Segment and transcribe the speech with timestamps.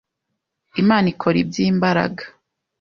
[0.81, 2.23] Imana ikora iby’imbaraga